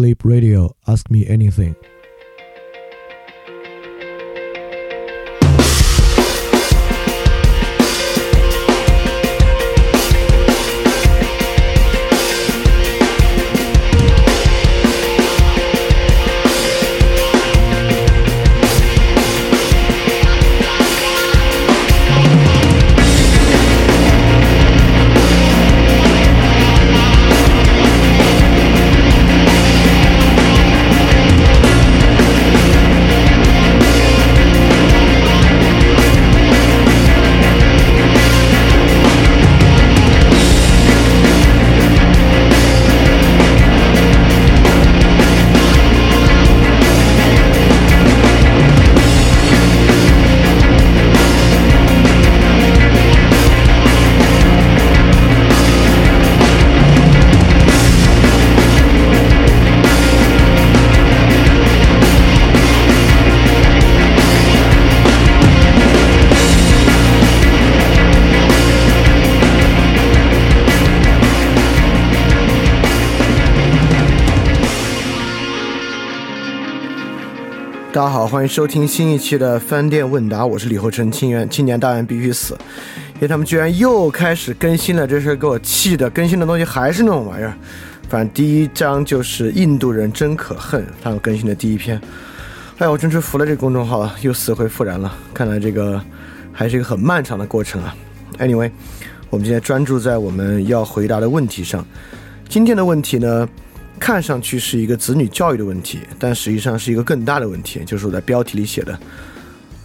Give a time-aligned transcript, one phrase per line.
[0.00, 0.74] Sleep Radio.
[0.88, 1.76] Ask me anything.
[78.40, 81.12] 欢迎收听新一期的饭店问答，我是李厚成。
[81.12, 82.56] 青年青年大人必须死，
[83.16, 86.08] 因为他们居然又开始更新了，这事给我气的。
[86.08, 87.52] 更新的东西还是那种玩意儿。
[88.08, 92.00] 反正第一章就是印度人真可恨，他们更新的第一篇。
[92.78, 95.14] 哎呀，我真是服了这个公众号，又死灰复燃了。
[95.34, 96.02] 看来这个
[96.50, 97.94] 还是一个很漫长的过程啊。
[98.38, 98.70] Anyway，
[99.28, 101.84] 我们今天专注在我们要回答的问题上。
[102.48, 103.46] 今天的问题呢？
[104.00, 108.98] 看上去是一个子女教育的问题，但实际上是一个更大的问题，就是我在标题里写的：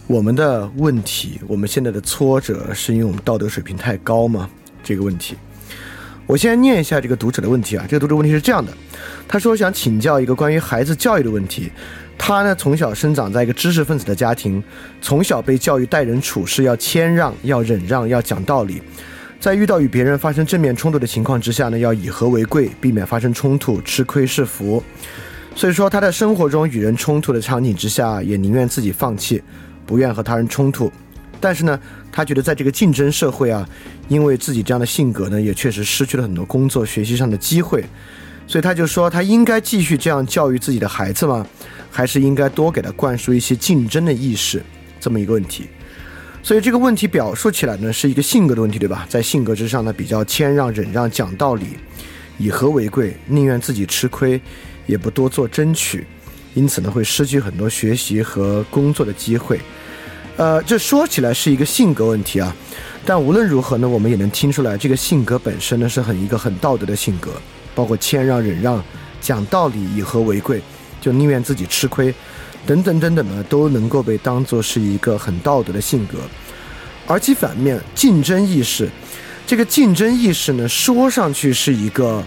[0.06, 4.48] 我们的问题，我们现在的挫折，是因为我们道德水平太高吗？
[4.82, 5.36] 这个问题，
[6.26, 7.84] 我先念一下这个读者的问题啊。
[7.86, 8.72] 这个读者问题是这样的：
[9.28, 11.70] 他说想请教一个关于孩子教育的问题。
[12.18, 14.62] 他呢，从小生长在一个知识分子的家庭，
[15.02, 18.80] 从小被教育待人处事要谦让、要忍让、要讲道理。
[19.38, 24.82] 在遇到与别人发生正面冲突的情况之下呢，要以和为贵，避免发生冲突，吃亏是福。
[25.54, 29.42] 所以说他在生活中与人冲突的场景之下，也宁愿自己放弃，
[29.86, 30.90] 不愿和他人冲突。
[31.40, 31.78] 但是呢，
[32.10, 33.68] 他觉得在这个竞争社会啊，
[34.08, 37.84] 因为自己这样的性格呢，也确实失去了很多工作、学习上的机会。
[38.46, 41.46] 所以他就说，他应该继续这样教育自己的孩子吗？
[41.90, 44.62] 还是应该多给他灌输一些竞争的意识？
[44.98, 45.68] 这么一个问题。
[46.46, 49.04] 所以这个问题表述起来呢，是一个性格的问题，对吧？
[49.08, 51.66] 在性格之上呢，比较谦让、忍让、讲道理，
[52.38, 54.40] 以和为贵，宁愿自己吃亏，
[54.86, 56.06] 也不多做争取，
[56.54, 59.60] 因此呢，会失去很多学习和工作的机会。
[60.36, 62.54] 呃，这说起来是一个性格问题啊，
[63.04, 67.32] 但无论如何呢，我们也能听出来，这个性格本身呢，是很一个很道德的性格，
[67.74, 68.80] 包括谦让、忍让、
[69.20, 70.62] 讲道理、以和为贵，
[71.00, 72.14] 就宁愿自己吃亏。
[72.66, 76.18] 等等等等呢，都能够被当做是一个很道德的性格，
[77.06, 78.88] 而其反面，竞争意识，
[79.46, 82.22] 这个竞争意识呢，说上去是一个，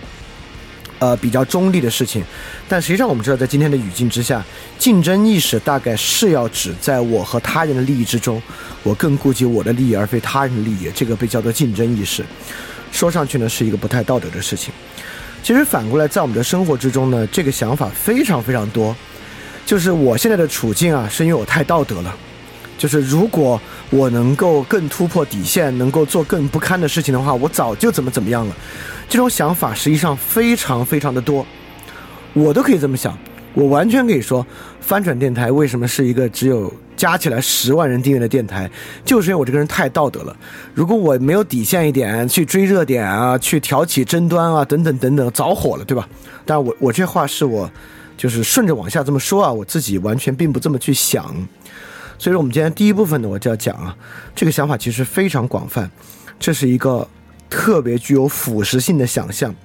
[0.99, 2.23] 呃，比较中立的事情，
[2.67, 4.43] 但实际上我们知道，在今天的语境之下，
[4.77, 8.41] 竞争意识大概是要指在我和他人的利益之中，
[8.83, 12.23] 我更顾及我的利益而非他人的利益，这个被叫做竞争意识，
[12.91, 14.73] 说上去呢是一个不太道德的事情。
[15.43, 18.95] 其实反过来，在我们的生活之中呢，这个想法非常非常多。
[19.69, 22.15] 就是我现在的处境啊，是因为我太道德了。
[22.75, 28.55] 就是如果我能够更突破底线，能够做更不堪的事情的话，我早就怎么怎么样了。
[29.07, 31.45] 这种想法实际上非常非常的多，
[32.33, 33.15] 我都可以这么想。
[33.53, 34.43] 我完全可以说，
[34.81, 38.67] 翻转电台为什么是一个只有加起来十万人订阅的电台，
[39.05, 40.35] 就是因为我这个人太道德了。
[40.73, 46.09] 如果我没有底线一点，去追热点啊，去挑起争端啊，等等等等，早火了，对吧？
[46.43, 47.69] 但我我这话是我。
[48.19, 51.23] 就是顺着往下这么说啊，我自己完全并不这么去想，
[52.17, 53.95] 所以说我们今天第一部分呢，我就要讲啊，
[54.35, 55.89] 这个想法其实非常广泛，
[56.37, 57.07] 这是一个
[57.49, 59.55] 特别具有腐蚀性的想象，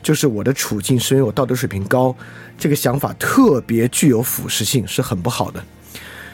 [0.00, 2.14] 就是我的处境是因为我道德水平高，
[2.56, 5.60] 这个想法特别具有腐蚀性，是很不好的。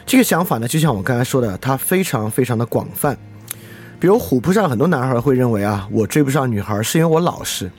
[0.05, 3.17] 这个想法呢，就像我刚才说的，它非常非常的广泛，
[3.99, 7.71] 比如虎扑上很多男孩会认为啊，我追不上女孩是因为我老实。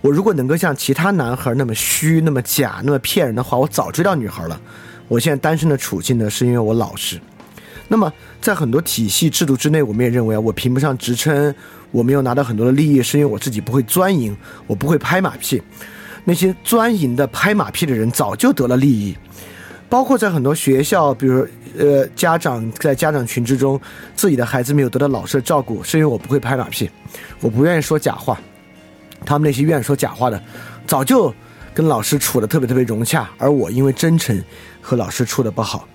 [0.00, 4.60] 我如果能够像其他男孩那么虚、那么假、那么骗人的话，我早追到女孩了。
[5.08, 7.20] 我现在单身的处境呢，是因为我老实。
[7.88, 8.10] 那么，
[8.40, 11.52] 在很多体系制度之内，我们也认为啊，我评不上职称，
[11.90, 14.34] 我没有拿到很多的利益，是因为我自己不会钻营，
[14.66, 15.60] 我不会拍马屁。
[16.24, 19.16] 那些钻营的、拍马屁的人早就得了利益。
[19.88, 21.44] 包括在很多学校，比如
[21.76, 23.80] 呃，家长在家长群之中，
[24.14, 26.88] 自己的孩子没有得到老师的照顾，是因为我不会拍马屁，
[27.40, 28.38] 我不愿意说假话。
[29.24, 30.42] 他们那些愿意说假话的，
[30.86, 31.32] 早就
[31.72, 34.42] 跟老师处的特别特别融洽，而我因为真诚
[34.80, 35.86] 和老师处的不好。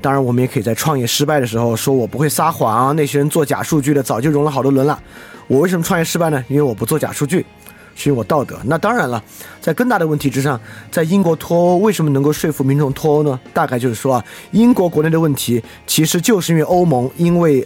[0.00, 5.00] 当然，我们也可以在创业失败的时候说我不会撒谎，那些人做假数据的早就融了好多轮了。
[5.46, 6.44] 我为什么创业失败呢？
[6.48, 7.46] 因为我不做假数据，
[7.94, 8.58] 是因为我道德。
[8.64, 9.22] 那当然了，
[9.60, 10.60] 在更大的问题之上，
[10.90, 13.38] 在英国脱欧为什么能够说服民众脱欧呢？
[13.52, 17.64] 大概就是说啊，英国国内的问题其实就是因为欧盟，因为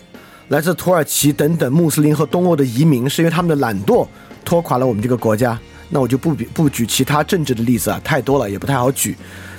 [0.49, 4.07] 来自土耳其等等穆斯林和东欧的移民，是因为他们的懒惰
[4.47, 5.59] 拖垮了我们这个国家。
[5.91, 9.15] 那我就不比不举其他政治的例子啊，太多了也不太好举。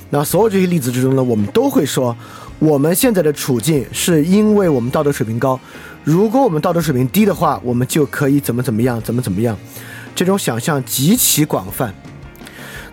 [0.09, 2.15] 那所有这些例子之中呢，我们都会说。
[2.59, 5.59] 我们现在的处境是因为我们道德水平高，
[6.03, 9.55] 如果我们道德水平低的话，我们就可以怎么怎么样，怎么怎么样。
[10.15, 11.93] 这种想象极其广泛，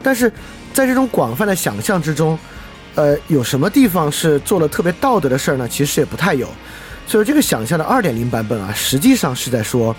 [0.03, 0.31] 但是
[0.75, 2.39] 在这种广泛的想象之中，
[2.95, 5.67] 呃，有什么地方是做了特别道德的事儿呢？
[5.67, 6.47] 其实也不太有。
[7.07, 9.97] 所以这个想象的二点零版本啊，实际上是在说，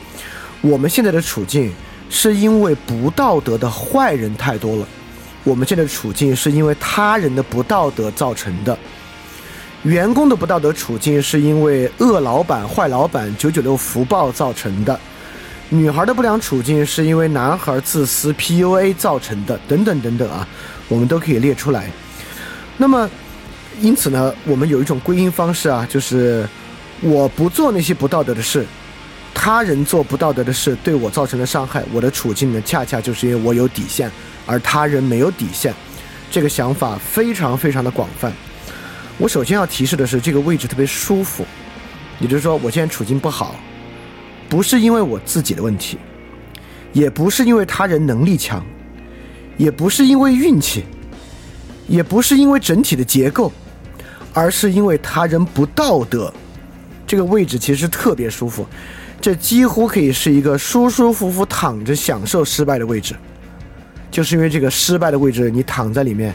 [0.66, 1.72] 我们现在的处境
[2.10, 4.88] 是因为不道德的坏人太多了，
[5.44, 8.76] 我们现在的处境是因为他人的不道德造成的。
[9.84, 14.98] 员工的不道德处境是因为恶老板、坏老板、九九六福报造成的；
[15.70, 20.48] 女孩的不良处境是因为男孩自私、PUA 造成的，等等等等啊，
[20.88, 21.92] 我们都可以列出来。
[22.76, 23.08] 那么，
[23.80, 26.50] 因此呢，我们有一种归因方式啊，就是
[27.02, 28.66] 我不做那些不道德的事，
[29.46, 34.10] 他人做不道德的事对我造成的伤害，我的处境呢，恰恰就是因为我有底线，
[34.48, 35.72] 而他人没有底线。
[36.32, 38.34] 这个想法非常非常的广泛。
[39.20, 41.46] 我首先要提示的是，这个位置特别舒服，
[42.20, 43.54] 也就是说，我现在处境不好，
[44.50, 46.00] 不是因为我自己的问题，
[46.92, 48.66] 也不是因为他人能力强，
[49.58, 50.86] 也不是因为运气，
[51.88, 53.54] 也不是因为整体的结构，
[54.34, 56.34] 而是因为他人不道德。
[57.06, 58.66] 这个位置其实特别舒服，
[59.26, 63.16] 这几乎可以是一个舒舒服服躺着享受失败的位置，
[64.12, 66.32] 就是因为这个失败的位置，你躺在里面。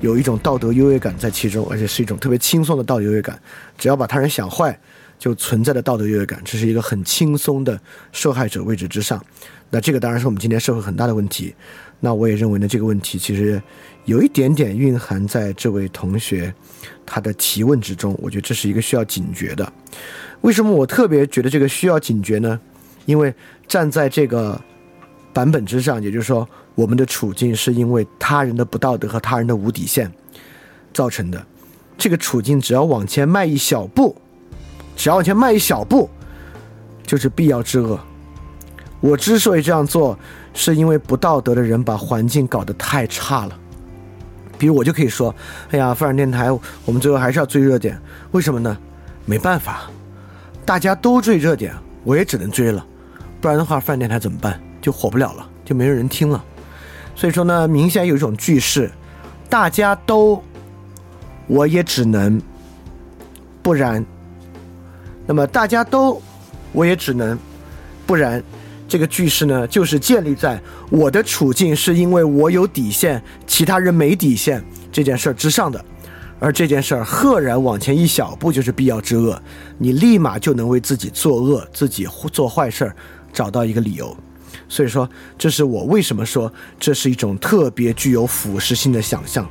[0.00, 3.40] 有一种道德优越感在其中，而且是一种特别轻松的道德优越感。
[3.78, 4.76] 只要把他人想坏，
[5.20, 7.80] 就存在的道德优越感，这是一个很轻松的
[8.10, 9.24] 受害者位置之上。
[9.70, 11.54] 那这个当然是我们今天社会很大的问题。
[12.00, 13.62] 那我也认为呢，这个问题其实
[14.04, 16.52] 有一点点蕴含在这位同学
[17.06, 18.18] 他的提问之中。
[18.20, 19.72] 我觉得这是一个需要警觉的。
[20.42, 22.60] 为什么我特别觉得这个需要警觉呢？
[23.06, 23.34] 因为
[23.66, 24.60] 站在这个
[25.32, 26.48] 版本之上，也就是说。
[26.74, 30.10] 我们的处境是因为他人的不道德和他人的无底线
[30.90, 31.44] 造成的。
[31.98, 34.16] 这个处境只要往前迈一小步，
[34.96, 36.08] 只要往前迈一小步，
[37.06, 38.00] 就是必要之恶。
[39.00, 40.18] 我之所以这样做，
[40.54, 43.58] 是因为不道德的人把环境搞得太差了。
[44.56, 45.34] 比如我就可以说
[45.72, 46.50] ：“哎呀，范儿电台，
[46.86, 48.00] 我们最后还是要追热点，
[48.30, 48.74] 为什么呢？
[49.26, 49.90] 没办法，
[50.64, 51.74] 大家都追热点，
[52.04, 52.84] 我也只能追了。
[53.40, 54.60] 不然的话，范儿电台怎么办？
[54.80, 56.42] 就火不了了，就没有人听了。”
[57.14, 58.90] 所以说呢，明显有一种句式，
[59.48, 60.42] 大家都，
[61.46, 62.40] 我也只能，
[63.62, 64.04] 不然，
[65.26, 66.20] 那么大家都，
[66.72, 67.38] 我也只能，
[68.06, 68.42] 不然，
[68.88, 70.58] 这个句式呢，就是建立在
[70.90, 75.84] 我的处境是因为我有底线，其他人没底线这件事儿之上的，
[76.42, 79.40] 而这件事儿赫然往前一小步就是必要之恶，
[79.78, 82.96] 你立马就能为自己作恶、自己做坏事儿
[83.32, 84.14] 找到一个理由。
[84.68, 85.08] 所以说，
[85.38, 89.48] 这是我为什么说这是一种特别具有腐蚀性的想象。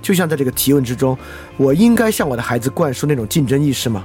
[0.00, 1.18] 就像在这个提问之中，
[1.56, 4.04] 我应该向我的孩子灌输那种竞争意识吗？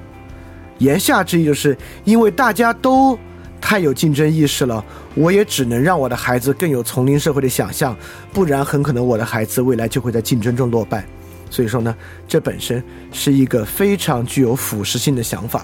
[0.80, 3.16] 言下之意就是因为大家都
[3.62, 7.96] 太有竞争意识了，我也只能让我的孩子更有丛林社会的想象，
[8.34, 11.06] 不然很可能我的孩子未来就会在竞争中落败。
[11.54, 11.96] 所以说呢，
[12.28, 15.64] 这本身是一个非常具有腐蚀性的想法。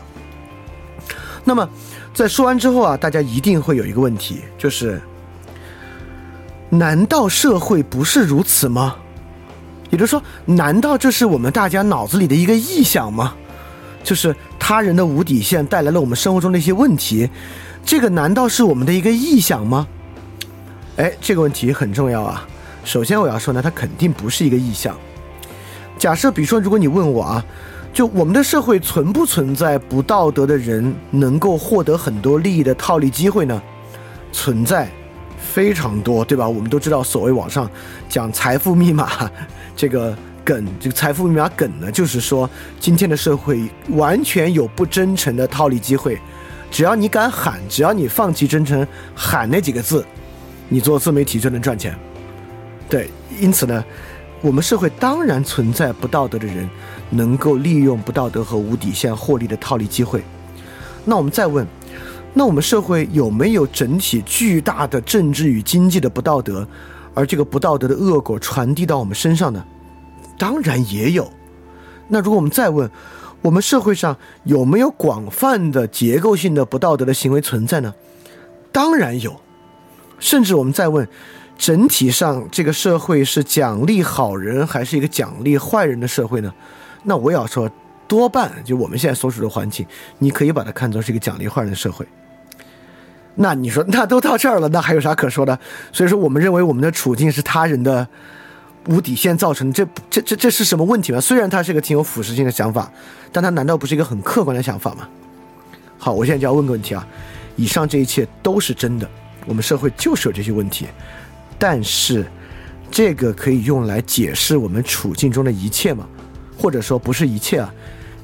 [1.43, 1.67] 那么。
[2.11, 4.99] 在说完之后啊，大家一定会有一个问题，就是：
[6.69, 8.95] 难道社会不是如此吗？
[9.89, 13.35] 也就是说，难道这是我们大家脑子里的一个臆想吗？
[14.03, 17.29] 就是他人的无底线带来了我们生活中的一些问题，
[17.85, 19.87] 这个难道是我们的一个臆想吗？
[20.97, 22.45] 哎，这个问题很重要啊。
[22.83, 24.97] 首先我要说呢，它肯定不是一个臆想。
[25.99, 27.45] 假设，比如说，如果你问我啊。
[27.91, 33.59] 就我们的社会存不存在不道德的人能够获得很多利益的套利机会呢？
[34.31, 34.87] 存在，
[35.39, 36.47] 非常多，对吧？
[36.47, 37.69] 我们都知道，所谓网上
[38.07, 39.09] 讲财富密码
[39.75, 40.15] 这个
[40.45, 42.47] 梗，这个财富密码梗呢，就是说
[42.79, 46.19] 今天的社会完全有不真诚的套利机会，
[46.69, 50.05] 只要你敢喊，只要你放弃真诚，喊那几个字，
[50.69, 51.97] 你做自媒体就能赚钱。
[52.87, 53.09] 对，
[53.41, 53.83] 因此呢。
[54.41, 56.69] 我们社会当然存在不道德的人，
[57.09, 60.23] 能够利用不道德和无底线获利的套利机会。
[61.03, 61.67] 那我们再问，
[62.33, 66.65] 那我们社会有没有整体巨大的政治与经济的不道德，
[67.13, 69.63] 而这个不道德的恶果传递到我们身上呢？
[70.37, 71.29] 当然也有。
[72.07, 72.89] 那如果我们再问，
[73.41, 74.15] 我们社会上
[74.45, 77.93] 有没有广泛的结构性的不道德的行为存在呢？
[78.71, 79.41] 当然有。
[80.19, 81.07] 甚至我们再问，
[81.59, 86.51] 整体上这个社会是奖励好人还是一个奖励坏人的社会呢？
[87.03, 87.69] 那我要说，
[88.07, 89.85] 多半就我们现在所处的环境，
[90.19, 92.07] 你可以把它看作是一个奖励坏人的社会。
[93.35, 95.59] 那你说，那都到这儿了，那还有啥可说的？
[95.91, 98.07] 所以说，我们认为我们的处境是他人的
[98.87, 101.19] 无底线造成，这这这这是什么问题吗？
[101.19, 102.89] 虽然它是一个挺有腐蚀性的想法，
[103.33, 105.07] 但它难道不是一个很客观的想法吗？
[105.97, 107.05] 好，我现在就要问个问题啊，
[107.57, 109.09] 以上这一切都是真的，
[109.45, 110.87] 我们社会就是有这些问题，
[111.59, 112.25] 但是
[112.89, 116.07] 这个可以用来解释我们处境中的一切吗？
[116.57, 117.71] 或者说不是一切啊？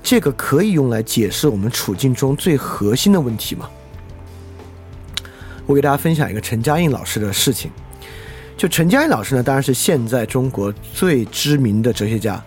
[0.01, 3.69] 这个可以用来解释我们处境中最核心的问题吗？
[5.65, 7.71] 我给大家分享一个陈嘉映老师的事情。
[8.55, 12.41] 就陈嘉映老师呢，当然是现在中国最知名的哲学家，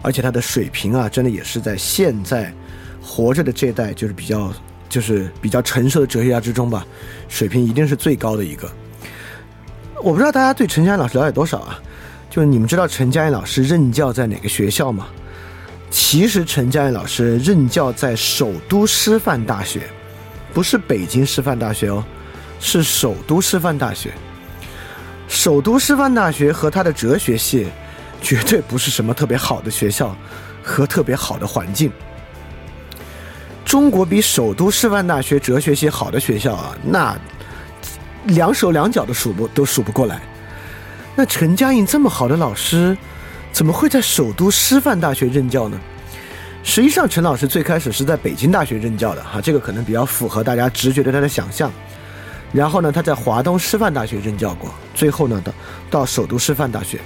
[0.00, 2.52] 而且他的水平啊，真的也是在现在
[3.00, 4.52] 活着的这代就是比较
[4.88, 6.86] 就是比较成熟的哲学家之中吧，
[7.28, 8.70] 水平一定是最高的一个。
[10.02, 11.78] 我不知道大家对陈嘉映老师了解多少啊？
[12.28, 15.06] 就是你们知道陈嘉映老师任教在哪个学校吗？
[15.90, 19.82] 其实陈嘉映老师任教在首都师范大学，
[20.52, 22.04] 不是北京师范大学哦。
[22.58, 24.12] 是首都师范大学，
[25.28, 27.66] 首都师范大学和它的哲学系，
[28.20, 30.16] 绝对不是什么特别好的学校
[30.62, 31.92] 和特别好的环境。
[33.64, 37.16] 中国比首都师范大学哲学系好的学校啊，那
[38.26, 40.20] 两手两脚的数不都数不过来。
[41.14, 42.96] 那陈嘉映这么好的老师，
[43.52, 45.78] 怎么会在首都师范大学任教呢？
[46.64, 51.70] 实际上，陈老师最开始是在北京大学任教的哈，这个可能比较符合大家直觉对他的想象。
[52.52, 55.52] 然后呢，他在华东师范大学任教过，最后呢，到
[55.90, 57.00] 到首都师范大学，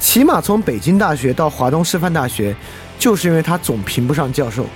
[0.00, 2.56] 起码从北京大学到华东师范大学，
[2.98, 4.66] 就是因为他总评不上教授，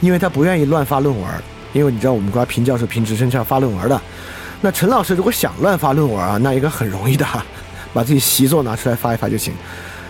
[0.00, 1.30] 因为他不愿意乱发论文，
[1.72, 4.00] 因为你知道我们国家评教授评职称是要发论文的，
[4.64, 7.44] 那陈老师如果想乱发论文啊，那应该很容易的哈，
[7.92, 9.52] 把自己习作拿出来发一发就行，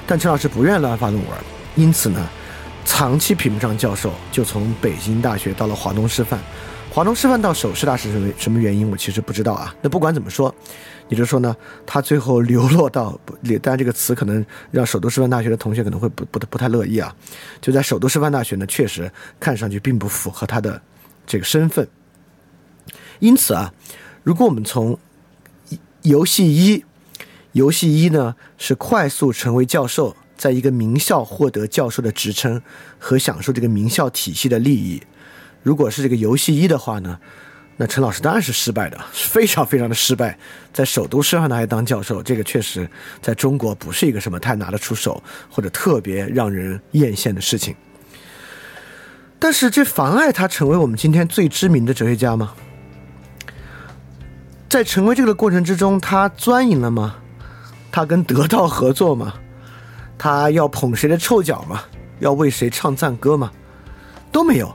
[0.07, 1.33] 但陈老师不愿乱发论文，
[1.75, 2.29] 因此呢，
[2.85, 6.39] 长期评不上教授，就从北京大学到了华东师范。
[6.91, 8.91] 华东师范到首师大是什么什么原因？
[8.91, 9.75] 我其实不知道啊。
[9.81, 10.55] 那不管怎么说，
[11.09, 11.57] 也就是说呢，
[11.87, 17.11] 他最后流落到不，当然这个词可能让首都师范大学的同学可能会不不不太乐意啊。
[17.63, 20.79] 就在首都师范大学呢，确实看上去并不符合他的
[21.27, 21.89] 这个身份。
[23.21, 23.73] 因此啊，
[24.23, 24.99] 如果我们从
[26.03, 26.85] 游戏一，
[27.53, 32.63] 游戏一呢是快速成为教授，在一个名校获得教授的职称
[32.99, 35.03] 和享受这个名校体系的利益。
[35.63, 37.19] 如果是这个游戏一的话呢，
[37.77, 40.39] 那陈老师当然是失败的，非常非常的失败。
[40.73, 42.89] 在首都师范大学当教授，这个确实
[43.21, 47.75] 在中国不是一个什么太拿得出手或者特别让人艳羡的事情。
[49.39, 52.55] 但是这妨碍他成为我们今天最知名的哲学家吗？
[54.73, 57.15] 在成为这个过程之中，他钻营了吗？
[57.91, 59.35] 他跟得道合作吗？
[60.17, 61.83] 他要捧谁的臭脚吗？
[62.21, 63.53] 要为谁唱赞歌吗？
[64.33, 64.75] 都没有。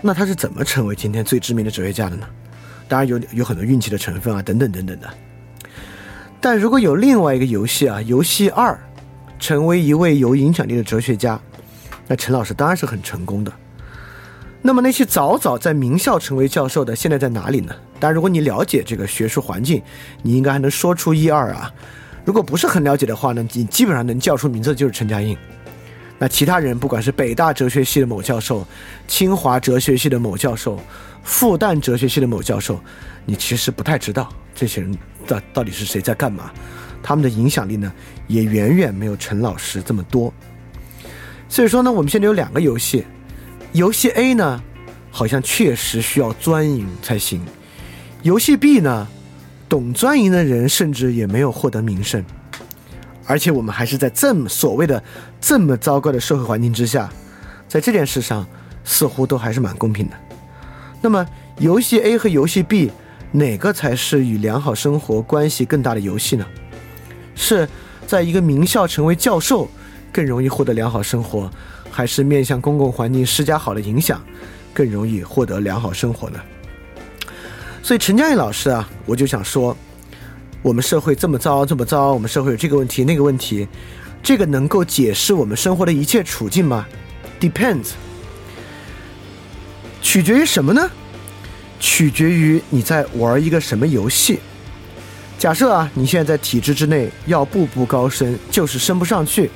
[0.00, 2.24] 那他是怎么成为今天最知名的哲学家的呢？
[2.86, 5.08] 当然有有很多运气的成分啊，等等等等的。
[6.40, 8.78] 但如果有另外一个游戏啊，游戏二，
[9.40, 11.36] 成为一位有影响力的哲学家，
[12.06, 13.52] 那陈老师当然是很成功的。
[14.66, 17.72] 那么那些早早在名校成为教授的，现在在哪里呢？
[18.00, 19.80] 当然，如果你了解这个学术环境，
[20.22, 21.72] 你应该还能说出一二啊。
[22.24, 25.38] 如果不是很了解的话呢，你基本上能叫出名字就是陈嘉映。
[26.18, 28.66] 那其他人，不管是北大哲学系的某教授、
[29.06, 30.80] 清华哲学系的某教授、
[31.22, 32.80] 复旦哲学系的某教授，
[33.24, 36.50] 你其实不太知道这些人到到底是谁在干嘛，
[37.04, 37.92] 他们的影响力呢，
[38.26, 40.34] 也远远没有陈老师这么多。
[41.48, 43.06] 所以说呢，我们现在有两个游戏，
[43.76, 44.62] 游戏 A 呢，
[45.10, 47.38] 好像确实需要钻营才行；
[48.22, 49.06] 游戏 B 呢，
[49.68, 52.24] 懂钻营的人甚至也没有获得名声。
[53.26, 55.02] 而且我们还是在这么所谓的
[55.42, 57.12] 这么糟糕的社会环境之下，
[57.68, 58.46] 在这件事上
[58.82, 60.16] 似乎都还是蛮公平的。
[61.02, 61.26] 那么，
[61.58, 62.90] 游戏 A 和游戏 B
[63.32, 66.46] 哪个才是与良好生活关系更大的游戏呢？
[67.34, 67.68] 是
[68.06, 69.68] 在一个名校成为教授
[70.10, 71.50] 更容易获得良好生活，
[71.96, 74.22] 还是面向公共环境施加好的影响
[74.74, 76.38] 更容易获得良好生活呢？
[77.82, 79.74] 所以，陈佳映老师啊，我就想说。
[80.62, 83.66] 我们社会这么糟，这么糟，我们社会有这个问题那个问题，
[84.22, 86.84] 这个能够解释我们生活的一切处境吗
[87.40, 87.90] ？Depends，
[90.02, 90.90] 取决于什么呢？
[91.78, 94.40] 取决于你在玩一个什么游戏。
[95.38, 99.50] 假设啊，你现在在体制之内要步步高升，就是升不上去，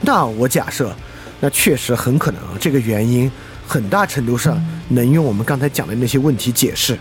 [0.00, 0.94] 那我假设，
[1.40, 3.30] 那确实很可能啊，这个原因
[3.66, 6.98] 很大程度上能用我们刚才讲的那些问题解释。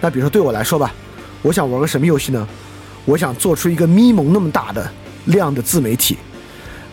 [0.00, 0.92] 那比如说对我来说吧，
[1.42, 2.46] 我想玩个什么游戏呢？
[3.04, 4.90] 我想做出一个咪蒙那么大的
[5.26, 6.18] 量的自媒体。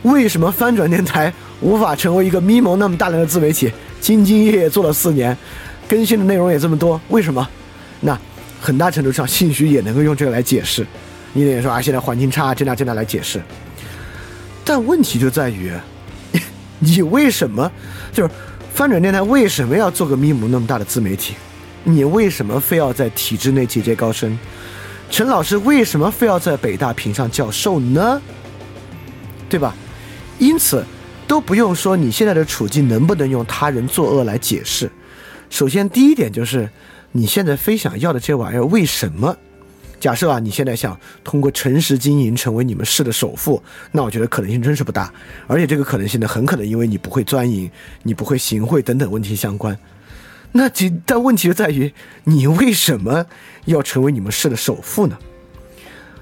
[0.03, 3.71] 为什么翻转电台无法成为一个咪蒙那么大量的自媒体？
[4.01, 5.35] 兢兢业业做了四年，
[5.87, 7.47] 更新的内容也这么多，为什么？
[8.01, 8.19] 那
[8.59, 10.85] 很大程度上，兴许也能够用这个来解释。
[11.31, 13.41] 你得说啊，现在环境差，这那这那来解释。
[14.65, 15.71] 但问题就在于，
[16.83, 17.71] 你为什么
[18.11, 18.29] 就是
[18.73, 21.35] 翻转电台为什么要做个咪蒙那么大的自媒体？
[21.83, 24.37] 你为什么非要在体制内节节高升？
[25.09, 28.21] 陈老师为什么非要在北大评上教授呢？
[29.49, 29.73] 对吧？
[30.39, 30.83] 因此，
[31.27, 34.91] 都不用说你现在的处境能不能用他人作恶来解释。
[35.49, 36.69] 首先，第一点就是
[37.11, 39.37] 你现在非想要的这玩意儿，为什么？
[40.03, 45.09] 假设啊，你现在想通过诚实经营成为你们市的首富，那我觉得可能性真是不大。
[45.47, 49.79] 而且这个可能性呢，很可能因为你不会钻营、你不会行贿等等问题相关。
[50.51, 51.89] 那其但问题就在于，
[52.25, 53.25] 你为什么
[53.63, 55.17] 要成为你们市的首富呢？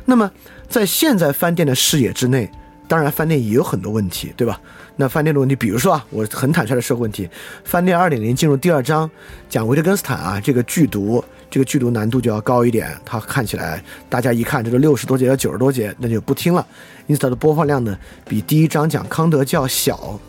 [0.05, 0.31] 那么
[0.69, 2.51] 在现在饭店的视野之内，
[2.88, 4.61] 当然饭店也有很多问题，对吧？
[4.95, 7.29] 那饭店的问题，比如说啊，我很坦率的说个问题：
[7.63, 9.10] 饭店二点零进入第二章，
[9.50, 12.89] 讲维特根斯坦啊，这个剧毒，这个剧毒难度就要高一点。
[13.05, 16.65] 它看起来大家一看这个六十多节到九十多节，那就不听了。
[17.07, 20.19] 因此它的播放量呢，比第一章讲康德教小。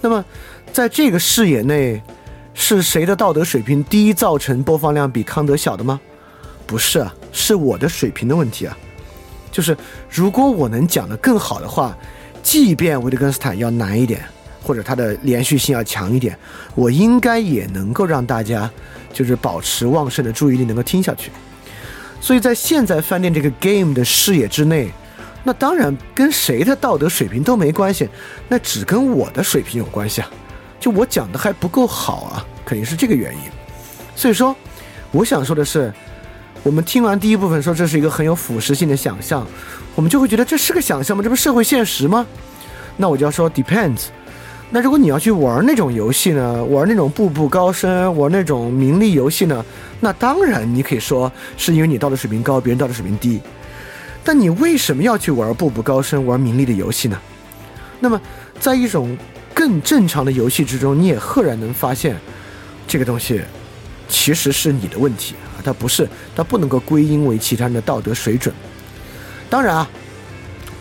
[0.00, 0.24] 那么
[0.72, 2.02] 在这个视野内。
[2.52, 5.98] 是谁的道德水平低造成播放量比康德小的吗？
[6.66, 8.76] 不是啊，是我的水平的问题啊。
[9.52, 9.74] 就是
[10.10, 11.96] 如果我能讲得更好的话，
[12.42, 14.22] 即便维特根斯坦要难一点，
[14.62, 16.36] 或者它的连续性要强一点，
[16.74, 18.70] 我应该也能够让大家
[19.12, 21.30] 就是保持旺盛的注意力，能够听下去。
[22.20, 24.90] 所以在现在饭店这个 game 的视野之内，
[25.42, 28.08] 那当然跟谁的道德水平都没关系，
[28.48, 30.30] 那只跟我的水平有关系啊。
[30.78, 33.40] 就我讲的还不够好啊，肯定是这个原因。
[34.14, 34.54] 所以说，
[35.12, 35.92] 我想说的是，
[36.62, 39.46] 我们听完第一部分说这是一个很有腐蚀性的想象，
[39.94, 41.22] 我们就会觉得这是个想象吗？
[41.22, 42.26] 这不社会现实吗？
[42.96, 44.06] 那我就要说 depends。
[44.70, 49.64] 那如果你要去玩那种游戏呢，玩那种步步高升，玩那种名利游戏呢，
[50.00, 53.40] 那当然你可以说是因为你道德水平高，别人道德水平低。
[54.22, 57.18] 但你为什么要去玩步步高升、玩名利的游戏呢？
[57.98, 58.20] 那么
[58.58, 59.16] 在一种。
[59.52, 62.16] 更正常的游戏之中，你也赫然能发现，
[62.86, 63.42] 这个东西
[64.08, 68.54] 其实是你的问题，它不是，它不能够归因为其他人的道德水准。
[69.48, 69.90] 当然啊，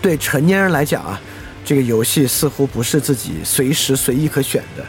[0.01, 1.19] 对成年人来讲啊，
[1.65, 4.83] 这个游戏似乎不是自己随时随意可选的，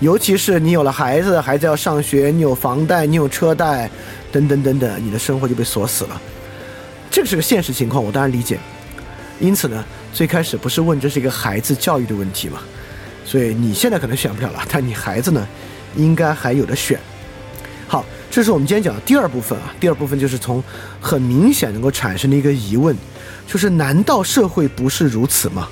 [0.00, 3.90] 尤其是你有了孩子，孩子要上学，你有房贷，你有车贷，
[4.30, 6.20] 等等等等，你的生活就被锁死了。
[7.10, 8.58] 这个是个现实情况，我当然理解。
[9.40, 12.60] 因此呢，最开始不是问这是一个孩子教育的问题吗？
[13.24, 15.46] 所以你现在可能选不了了，但你孩子呢，
[15.96, 16.98] 应该还有的选。
[18.32, 19.74] 这是我们今天讲的第二部分啊。
[19.78, 20.64] 第二部分就是从
[20.98, 22.96] 很明显能够产生的一个疑问，
[23.46, 25.68] 就是难道社会不是如此吗？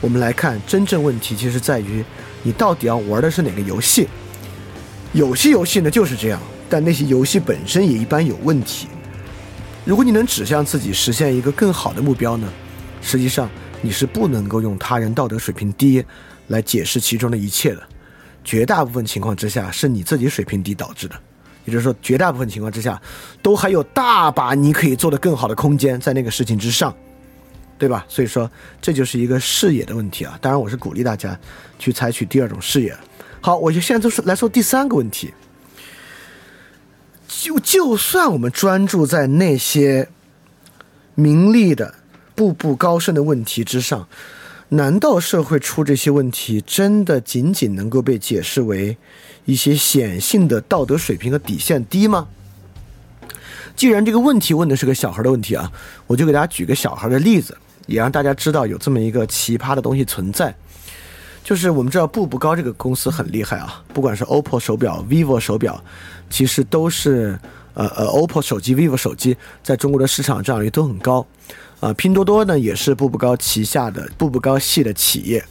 [0.00, 2.02] 我们来看，真正问题其实在于
[2.42, 4.08] 你到底要玩的是哪个游戏。
[5.12, 6.40] 有些游戏呢就是这样，
[6.70, 8.88] 但那些游戏本身也一般有问题。
[9.84, 12.48] 如果你能指向自己实现一个更好的目标呢，
[13.02, 13.50] 实际上
[13.82, 16.02] 你是不能够用他人道德水平低。
[16.46, 17.82] 来解释其中的一切的，
[18.42, 21.14] 绝大部分情况之下是你自己水平低导致的，
[21.68, 22.98] 也就是说，绝大部分情况之下，
[23.42, 26.94] 都还有大把你可以做的更好的空间在那个事情之上，
[27.76, 28.06] 对吧？
[28.08, 28.50] 所以说，
[28.80, 30.38] 这就是一个视野的问题啊。
[30.40, 31.38] 当然，我是鼓励大家
[31.78, 32.96] 去采取第二种视野。
[33.42, 35.34] 好，我就现在就是来说第三个问题，
[37.28, 40.08] 就就算我们专注在那些
[41.14, 41.94] 名利的
[42.34, 44.08] 步步高升的问题之上。
[44.70, 48.96] 难道社会出这些问题，真的仅仅能够被解释为
[49.48, 52.28] 一些显性的道德水平和底线低吗？
[53.74, 55.72] 既然这个问题问的是个小孩的问题啊，
[56.06, 57.56] 我就给大家举个小孩的例子，
[57.86, 60.54] 也让大家知道有这么一个奇葩的东西存在。
[61.42, 65.82] 就是我们知道步步高这个公司很厉害啊，不管是 OPPO 手表、vivo 手表，
[66.28, 67.38] 其实都是
[67.72, 71.26] 呃呃 OPPO 手机、vivo 手机在中国的市场占有率都很高。
[71.80, 75.42] 啊，拼多多呢也是步步高旗下的步步高系的企业。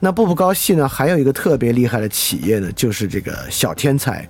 [0.00, 4.28] 那步步高系呢还有一个特别厉害的企业呢，就是这个小天才。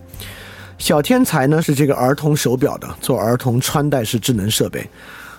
[0.78, 4.88] 小天才呢是这个儿童手表的，做儿童穿戴式智能设备。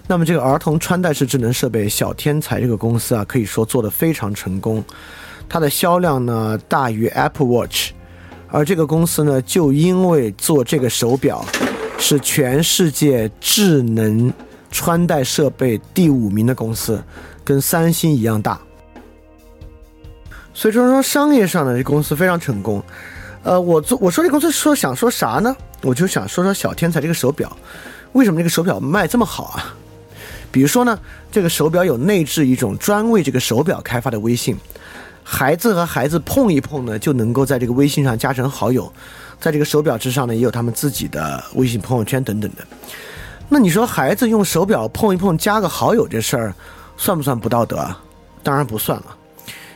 [0.07, 4.83] 那么这个儿童穿戴式智能设备，小天才这个公司啊，可以说做得非常成功。
[5.47, 7.91] 它的销量呢大于 Apple Watch，
[8.49, 11.45] 而这个公司呢就因为做这个手表
[11.97, 14.33] 是全世界智能。
[14.71, 17.01] 穿戴设备第五名的公司，
[17.45, 18.59] 跟三星一样大。
[20.55, 22.81] 所以说说商业上的这公司非常成功。
[23.43, 25.55] 呃，我做我说这公司说想说啥呢？
[25.83, 27.55] 我就想说说小天才这个手表，
[28.13, 29.75] 为什么这个手表卖这么好啊？
[30.51, 30.97] 比如说呢，
[31.29, 34.57] 这个手表有内置一种专为这个手表开发的微信，
[35.23, 38.91] 孩子和孩子碰一碰呢，就能够在这个微信上加成好友，
[39.39, 42.65] 在这个手表之上呢，也有他们自己的微信朋友圈等等的。
[43.49, 46.55] 那你说孩子用手表碰一碰加个好友这事儿，
[46.97, 48.01] 算不算不道德啊？
[48.41, 49.17] 当然不算了。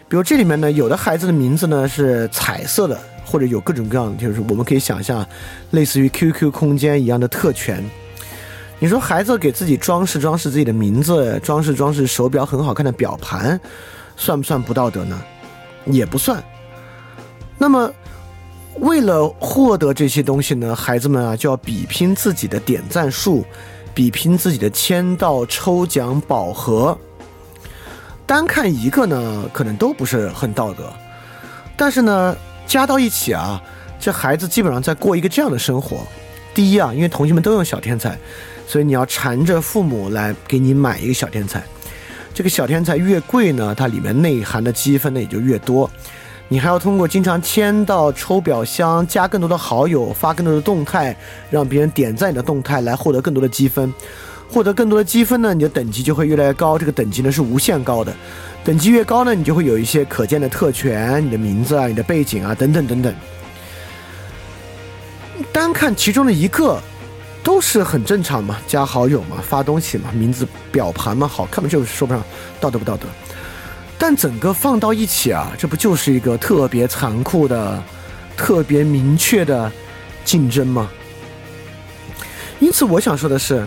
[0.09, 2.99] 比如这里面呢，有的孩子的名字呢是彩色的。
[3.31, 5.23] 或者有各种各样的，就是我们可以想象，
[5.69, 7.87] 类似于 QQ 空间一样的特权。
[8.79, 13.61] 你说孩子给自己装饰装饰自己的名字，装饰装饰手表很好看的表盘，
[14.17, 15.21] 算不算不道德呢？
[15.85, 16.43] 也不算。
[17.59, 17.93] 那么，
[18.79, 23.45] 为了获得这些东西呢，孩子们啊就要比拼自己的点赞数，
[23.93, 26.97] 比拼自己的签到、抽奖、宝盒。
[28.29, 30.93] 单看一个呢，可能都不是很道德，
[31.75, 32.37] 但是呢。
[32.67, 33.59] 加到一起啊，
[33.99, 36.05] 这孩子基本上在过一个这样的生活。
[36.53, 38.15] 第一啊，因为同学们都用小天才，
[38.67, 41.63] 所以你要缠着父母来给你买一个小天才。
[42.31, 45.89] 这个小天才越贵呢，它里面内含的积分呢也就越多。
[46.47, 51.17] 你还要通过经常签到、抽表箱、加更多的好友、发更多的动态，
[51.49, 53.91] 让别人点赞你的动态来获得更多的积分。
[54.51, 56.77] 获得更多的积分呢，你的等级就会越来越高。
[56.77, 58.13] 这个等级呢是无限高的。
[58.63, 63.13] 等级越高呢，你就会有一些可见的特权，你的名字啊，你的背景啊，等等等等。
[65.53, 66.81] 单看其中的一个，
[67.43, 72.23] 都是很正常嘛，加好友嘛，发东西嘛，名字表盘嘛，好看嘛，就是说不上
[72.59, 73.07] 道德不道德。
[73.97, 77.81] 但整个放到一起啊，这不就是一个特别残酷的、
[78.35, 79.71] 特别明确的
[80.25, 80.89] 竞争吗？
[82.59, 83.65] 因此，我想说的是，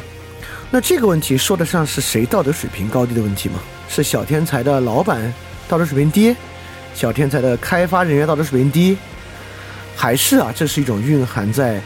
[0.74, 3.56] 那这个问题说得上是谁道德水平高低的问题吗？
[3.90, 5.30] 是小天才的老板
[5.68, 6.34] 道德水平低，
[6.94, 8.96] 小天才的开发人员道德水平低，
[9.94, 11.78] 还是啊，这是一种蕴含在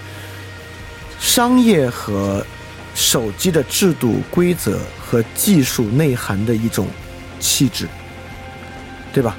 [1.19, 2.47] 商业和
[2.95, 6.87] 手机的制度规则和技术内涵的一种
[7.41, 7.89] 气质，
[9.13, 9.37] 对吧？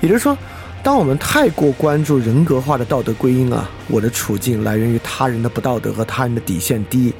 [0.00, 0.38] 也就是说，
[0.80, 7.12] 当我们太过关注人格化的道德归因啊，我的处境来源于他人的不道德和他人的底线低，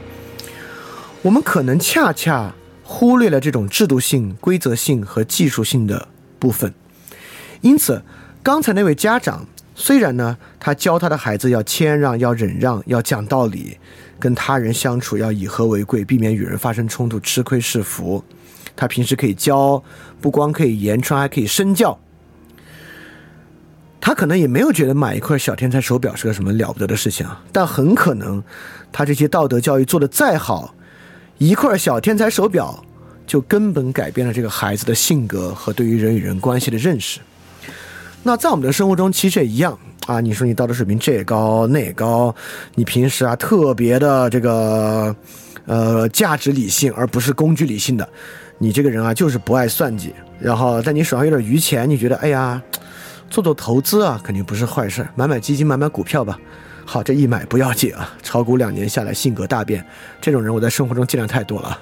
[1.23, 2.55] 我们可能恰恰。
[2.93, 6.09] 忽略了这种制度性、规则性和技术性的
[6.41, 6.75] 部分，
[7.61, 8.03] 因此，
[8.43, 13.79] 刚才那位家长虽然呢，他教他的孩子要谦让、要忍让、要讲道理，
[14.19, 18.25] 跟他人相处要以和为贵，避免与人发生冲突、吃亏是福。
[18.75, 19.81] 他平时可以教，
[20.21, 21.97] 不光可以言传，还可以身教。
[24.01, 28.43] 他可能也没有觉得买一块小天才手表是个什么了不得的事情啊，但很可能，
[28.91, 30.75] 他这些道德教育做得再好。
[31.41, 32.85] 一块小天才手表，
[33.27, 37.19] 就根本改变了这个孩子的性格和对于人与人关系的认识。
[38.23, 39.77] 那在我们的生活中，其实也一样
[40.07, 40.21] 啊。
[40.21, 42.35] 你说你道德水平这也高那也高，
[42.75, 45.17] 你平时啊特别的这个
[45.65, 48.07] 呃价值理性，而不是工具理性的。
[48.59, 52.63] 你这个人啊就是不爱算计，然后在你手上有点余钱，你觉得哎呀，
[53.31, 56.39] 做做投资啊肯定不是坏事，买买基金买买股票吧。
[56.93, 58.13] 好，这一买不要紧啊！
[58.21, 59.87] 炒股两年下来，性格大变。
[60.21, 61.79] 这种人我在生活中见量太多了。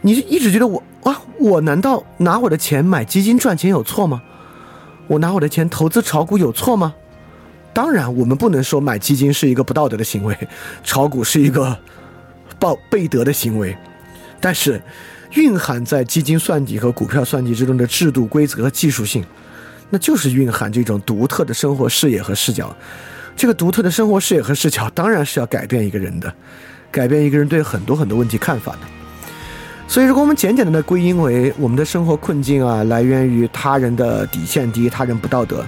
[0.00, 4.20] 你一直觉得我啊，我难道拿我的钱买基金赚钱有错吗？
[5.06, 6.92] 我拿我的钱投资炒股有错吗？
[7.72, 10.36] 当然，我们不能说买基金是一个不道德的行为，
[10.82, 11.78] 炒股是一个
[12.58, 13.76] 报背德的行为。
[14.40, 14.82] 但是，
[15.34, 19.24] 蕴含在基金算计和股票算计之中的制度规则和技术性，
[19.88, 22.76] 那就是蕴含这种独特的生活视野和视角。
[23.38, 26.34] 这个独特的生活视野和视角，当然是要改变一个人的，
[26.90, 28.78] 改变一个人对很多很多问题看法的。
[29.86, 35.64] 所以，如果我们简简单的归因为我们的生活困境啊，来源于他人的底线低，他人不道德，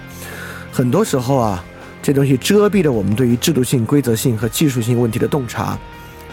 [0.73, 1.65] 很多时候啊，
[2.03, 5.79] 这东西遮蔽了我们对于制度性、规则性和技术性问题的洞察，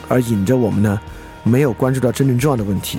[0.07, 0.99] 而引着我们呢，
[1.43, 2.97] 没有关注到真正重要的问题。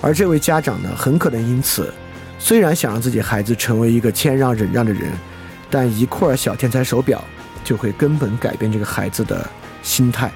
[0.00, 1.94] 而这位家长呢，很可能因此，
[2.36, 5.12] 虽然想让自己孩子成为一个谦让、忍让的人，
[5.70, 7.22] 但一块小天才手表。
[7.64, 9.48] 就会根本改变这个孩子的
[9.82, 10.30] 心态。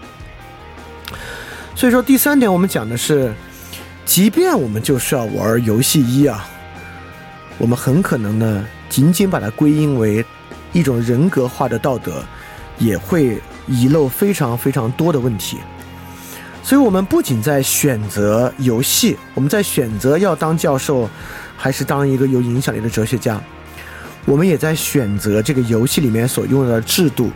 [1.74, 3.32] 所以说，第三点我们讲的是，
[4.04, 6.48] 即便我们就是要玩游戏一啊，
[7.56, 10.24] 我们很可能呢，仅仅把它归因为
[10.72, 12.24] 一种人格化的道德，
[12.78, 15.58] 也会遗漏非常非常多的问题。
[16.64, 21.08] 所以，我们不仅在选择游戏，我们在选择要当教授，
[21.56, 23.40] 还是当一个有影响力的哲学家。
[24.24, 27.30] 我们也在选择这个游戏里面所用的制度、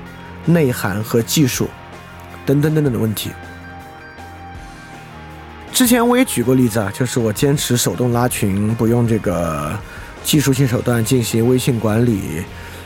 [0.45, 1.69] 内涵和技术，
[2.45, 3.31] 等等等等的问题。
[5.73, 9.77] 之前我也举过例子啊，就是我坚持手动拉群，不用这个
[10.23, 12.45] 技术性手段进行微信管理。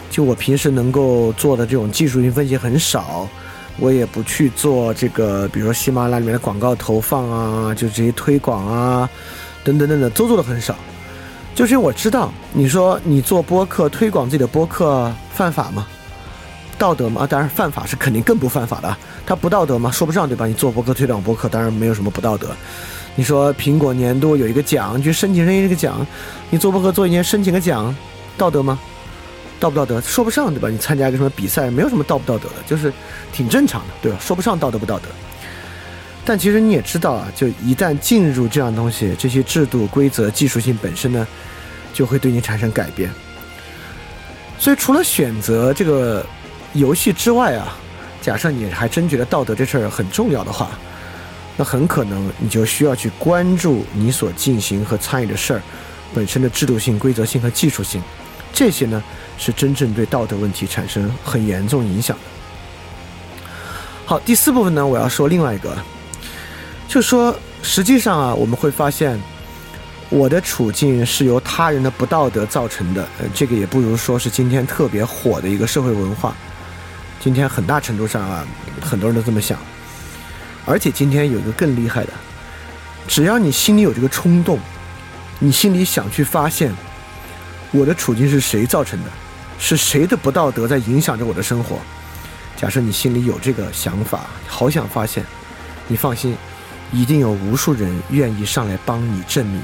[0.08, 3.28] 就我平时能够做的这种技术性分析很少，
[3.78, 9.10] 我也不去做这个，比如说喜马拉雅里面的广告投放啊，就这些推广啊，
[9.64, 10.76] 等等等等，都做的很少。
[11.56, 15.86] 就是因为我知道，你说你做播客推广自己的播客犯法吗？
[16.76, 17.26] 道德吗？
[17.26, 19.90] 当然犯法是肯定更不犯法的，它不道德吗？
[19.90, 20.46] 说不上对吧？
[20.46, 22.48] 你做播客推广播客，当然没有什么不道德。
[23.14, 26.06] 你说苹果年度有一个奖，去申请申请这个奖，
[26.50, 27.96] 你做播客做一年申请个奖，
[28.36, 28.78] 道德吗？
[29.58, 30.68] 道不道德说不上，对吧？
[30.68, 32.92] 你参加一个什么比赛，没有什么道不道德的，就是
[33.32, 34.18] 挺正常的，对吧？
[34.20, 35.08] 说不上道德不道德。
[36.26, 41.26] 但其实你也知道啊，就一旦进入这样东西，这些制度规则、技术性本身呢，
[41.94, 43.08] 就会对你产生改变。
[44.58, 46.26] 所以除了选择这个
[46.72, 47.78] 游戏之外啊，
[48.20, 50.70] 假设你还真觉得道德这事儿很重要的话，
[51.56, 55.62] 那很可能你就需要去关注你所进行和参与的事儿
[56.12, 58.02] 本身的制度性、规则性和技术性，
[58.52, 59.02] 这些呢。
[59.38, 62.22] 是真正对道德问题产生很严重影响的。
[64.06, 65.76] 好，第四部分呢，我要说另外一个，
[66.88, 69.20] 就说实际上啊，我们会发现
[70.08, 73.02] 我的处境是由他人的不道德造成的。
[73.18, 76.34] 呃，这个也不如说是今天特别火的一个社会文化。
[77.20, 78.46] 今天很大程度上啊，
[78.80, 79.58] 很多人都这么想。
[80.64, 82.10] 而且今天有一个更厉害的，
[83.06, 84.58] 只要你心里有这个冲动，
[85.38, 86.72] 你心里想去发现
[87.72, 89.10] 我的处境是谁造成的。
[89.58, 91.78] 是谁的不道德在影响着我的生活？
[92.56, 95.24] 假设你心里有这个想法，好想发现，
[95.88, 96.36] 你放心，
[96.92, 99.60] 一定有无数人愿意上来帮你证明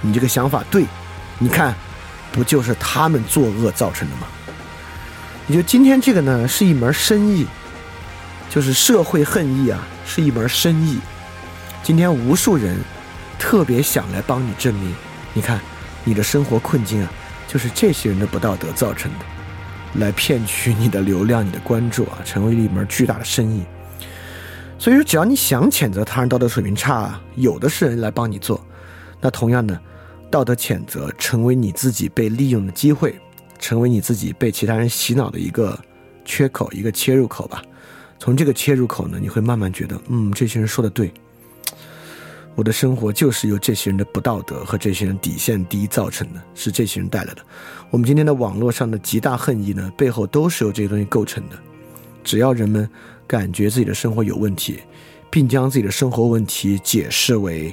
[0.00, 0.84] 你这个想法对。
[1.38, 1.74] 你看，
[2.32, 4.26] 不就是他们作恶造成的吗？
[5.48, 7.46] 也就今天这个呢，是一门生意，
[8.48, 10.98] 就是社会恨意啊，是一门生意。
[11.82, 12.78] 今天无数人
[13.38, 14.94] 特别想来帮你证明，
[15.34, 15.60] 你看
[16.04, 17.12] 你的生活困境啊，
[17.46, 20.00] 就是这些人的不道德造成的。
[20.00, 23.62] 来骗取你的流量、你的关注啊，成为了一门巨大的生意。
[24.78, 28.64] 所以说，只要你想谴责他人道德水平差，有的是人来帮你做。
[29.20, 29.80] 那同样的，
[30.30, 33.18] 道德谴责成为你自己被利用的机会，
[33.58, 35.78] 成为你自己被其他人洗脑的一个
[36.24, 37.62] 缺口、一个切入口吧。
[38.18, 41.12] 从这个切入口呢，你会慢慢觉得，嗯，这些人说的对。
[42.54, 47.42] 我的生活就是由这些人的不道德和这些人底线低造成的，是这些人带来的。
[47.90, 51.56] 我们今天的网络上的极大恨意呢，背后都是由这些东西构成的。
[52.24, 52.88] 只要人们
[53.26, 54.80] 感觉自己的生活有问题，
[55.30, 57.72] 并将自己的生活问题解释为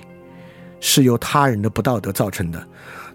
[0.80, 2.68] 是由他人的不道德造成的，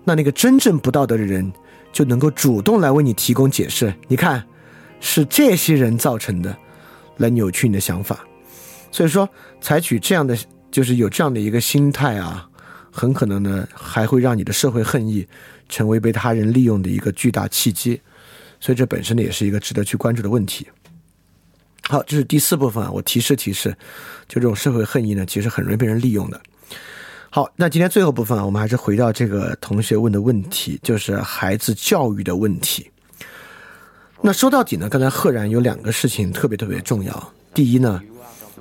[0.05, 1.53] 那那个真正不道德的人
[1.92, 3.92] 就能够主动来为你提供解释。
[4.09, 4.44] 你看，
[5.01, 6.57] 是这些人造成的，
[7.16, 8.24] 来扭曲你的想法。
[8.90, 9.29] 所以说，
[9.61, 10.37] 采取这样的。
[10.70, 12.46] 就是有这样的一个心态啊，
[12.92, 15.27] 很可能呢还会让你的社会恨意
[15.66, 17.98] 成为被他人利用的一个巨大契机，
[18.61, 20.68] 所以这本身呢也是一个值得去关注的问题。
[21.88, 23.70] 好，这是第四部分啊，我提示提示，
[24.29, 26.38] 就这种社会恨意呢，其实很容易被人利用的。
[27.31, 32.90] 好，那今天最后部分啊，我们还是回到这个同学问的问题，就是孩子教育的问题。
[34.20, 38.01] 那说到底呢，刚才赫然有两个事情特别特别重要，第一呢。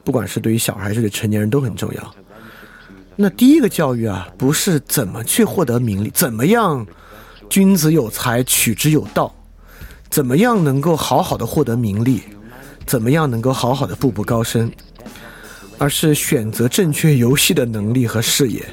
[0.04, 2.16] 不管是对于小孩还是对成年人都很重要。
[3.18, 6.88] 那第一个教育啊，不是怎么去获得名利，怎么样
[7.50, 9.36] 君子有才取之有道，
[10.10, 12.24] 怎么样能够好好的获得名利，
[12.88, 14.72] 怎么样能够好好的步步高升，
[15.78, 18.66] 而是选择正确游戏的能力和视野。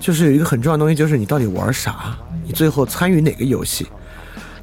[0.00, 3.86] 就是有一个很重要的东西，就是你到底玩啥，你最后参与哪个游戏。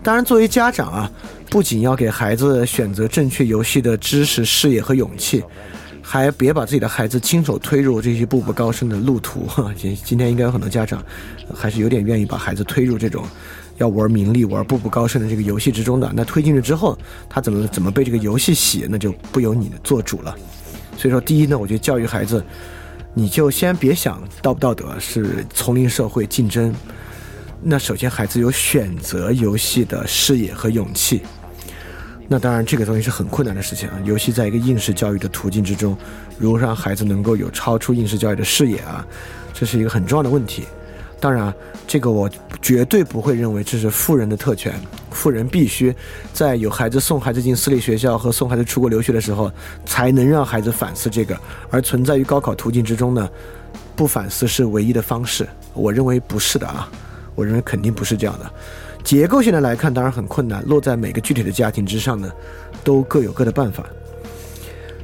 [0.01, 1.11] 当然，作为家长啊。
[1.47, 5.43] 不仅要给孩子选择正确游戏的知识、视野和勇气，
[6.01, 9.45] 还别把自己的孩子亲手推入这些步步高升的路途。
[9.45, 11.01] 哈，今今天应该有很多家长
[11.53, 13.23] 还是有点愿意把孩子推入这种
[13.77, 16.11] 要玩名利、玩步步高升的这个游戏之中的。
[16.15, 16.97] 那推进去之后，
[17.29, 20.35] 他怎么怎么被这个游戏洗，那就不由你做主了。
[20.97, 22.43] 所以说，第一呢，我觉得教育孩子，
[23.13, 26.73] 你就先别想道不道德，是丛林社会竞争。
[27.61, 31.21] 那首先，孩子有选择游戏的视野和勇气。
[32.27, 33.99] 那当然，这个东西是很困难的事情啊。
[34.03, 35.97] 尤其在一个应试教育的途径之中，
[36.39, 39.05] 如何让孩子能够有超出应试教育的视野啊，
[39.53, 40.63] 这是一个很重要的问题。
[41.25, 41.51] 当然，
[41.87, 42.29] 这个我
[42.61, 44.71] 绝对不会认为这是富人的特权。
[45.09, 45.91] 富人必须
[46.31, 49.51] 在有孩子送孩子进私立学校和送孩子出国留学的时候，
[49.87, 51.35] 才能让孩子反思这个。
[51.71, 53.27] 而存在于高考途径之中呢，
[53.95, 55.47] 不反思是唯一的方式。
[55.73, 56.87] 我认为不是的啊，
[57.33, 58.51] 我认为肯定不是这样的。
[59.03, 62.31] 结构性的来看，当然很困难，落在每个具体的家庭之上呢，
[62.83, 63.83] 都各有各的办法。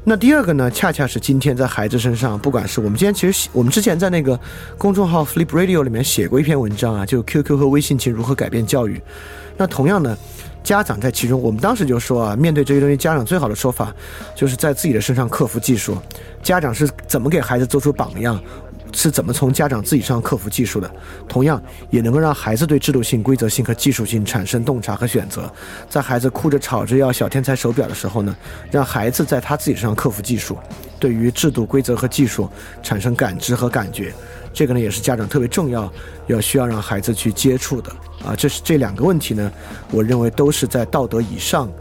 [0.03, 4.37] 那第二个呢，恰恰是今天在孩子身上，不管是我们今天其实我们之前在那个
[4.75, 8.99] 公众号 Flip Radio 里面写过一篇文章啊，就 QQ 和微信群如何改变教育。
[9.57, 10.17] 那同样呢，
[10.63, 13.93] 家长在其中，我们当时就说啊，面对这些东西，家长最好的说法
[14.35, 15.95] 就是在自己的身上克服技术。
[16.41, 18.41] 家长是怎么给孩子做出榜样？
[18.93, 20.89] 是怎么从家长自己上克服技术的？
[21.27, 25.51] 同样也能够让孩子对制度性、规则性和技术性产生洞察和选择。
[25.89, 28.35] 在孩子哭着吵着要小天才手表的时候呢，
[28.69, 30.57] 让孩子在他自己身上克服技术，
[30.99, 32.49] 对于制度、规则和技术
[32.83, 34.13] 产生感知和感觉。
[34.53, 35.91] 这个呢，也是家长特别重要，
[36.27, 37.89] 要需要让孩子去接触的
[38.25, 38.35] 啊。
[38.35, 39.51] 这是这两个问题呢，
[39.91, 41.71] 我认为都是在道德以上，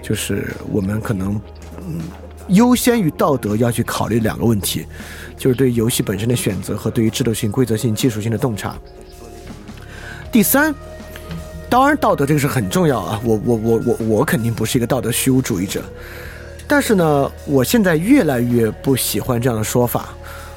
[0.00, 1.40] 就是我们可能
[1.78, 2.00] 嗯
[2.48, 4.86] 优先于道德要去考虑两个问题。
[5.36, 8.76] 就是对游戏本身的选择和对于制度性、规则性、技术性的洞察。
[10.30, 10.74] 第三，
[11.70, 15.82] 当然道德这个是很重要啊，我我我我我肯定不是一个道德虚无主义者，
[16.68, 20.10] 但是呢，我现在越来越不喜欢这样的说法。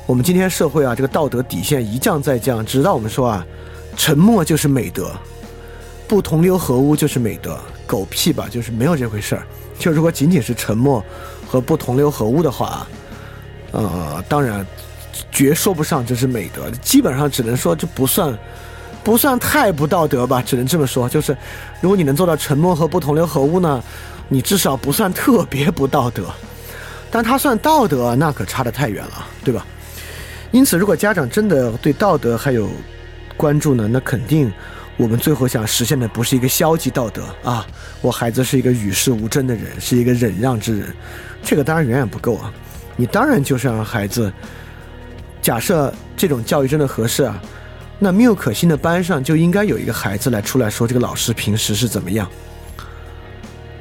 [0.06, 3.48] 我们今天社会啊，这个道德底线一降再降，直到我们说啊，
[3.96, 5.14] 沉默就是美德，
[6.10, 9.48] 不同流合污就是美德，狗屁吧，就是没有这回事儿。
[9.80, 11.02] 就如果仅仅是沉默
[11.54, 12.88] 和不同流合污的话。
[13.72, 14.66] 呃，当然，
[15.32, 18.36] 绝说不上这是美德，基本上只能说这不算，
[19.04, 21.08] 不算太不道德吧，只能这么说。
[21.08, 21.38] 就是
[21.80, 23.84] 如果你能做到沉默和不同流合污呢，
[24.28, 26.26] 你至少不算特别不道德。
[27.12, 29.64] 但他算道德，那可差得太远了，对吧？
[30.50, 32.68] 因此，如果家长真的对道德还有
[33.38, 34.52] 关注呢，那肯定
[34.96, 37.66] 我们最后想实现的不是一个消极道德啊，
[38.00, 40.96] 我孩子是一个与世无争的人，是一个忍让之人，
[41.42, 42.54] 这个当然远远不够啊。
[42.96, 44.32] 你当然就是让孩子，
[45.42, 47.42] 假设这种教育真的合适啊，
[47.98, 52.30] 那缪可欣的班上就应该有一个孩子来出来说这个老师平时是怎么样，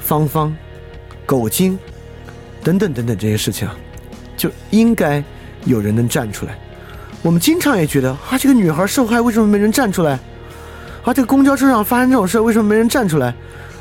[0.01, 0.57] 芳芳、
[1.27, 1.79] 狗精
[2.65, 3.77] 等等等等这些事情啊，
[4.35, 5.23] 就应该
[5.67, 6.59] 有人能站出来。
[7.21, 10.19] 我们经常也觉得啊，这个女孩受害为什么没人站出来？
[11.05, 13.35] 啊，这个公交车上发生这种事为什么没人站出来？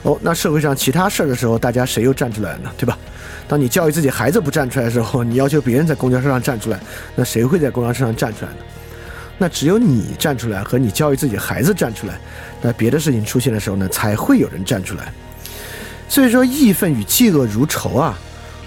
[0.03, 2.71] 哦，那社会上其他事儿的时候，大家谁又站出来了呢？
[2.77, 2.97] 对吧？
[3.47, 6.79] 当你教育自己孩子不站出来的时候，你要求别人在公交车上站出来，
[7.15, 8.57] 那谁会在公交车上站出来呢？
[9.38, 12.19] 那只有你站出来和你教育自己孩子站出来，
[12.62, 15.13] 那别的事情出现的时候呢，才会有人站出来。
[16.10, 18.17] 所以说，义愤与嫉恶如仇啊，